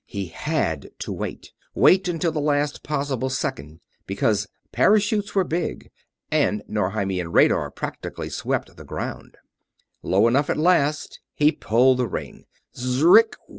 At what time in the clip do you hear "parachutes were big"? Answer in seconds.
4.71-5.91